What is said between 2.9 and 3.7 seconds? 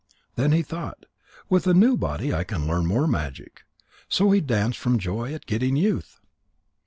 magic.'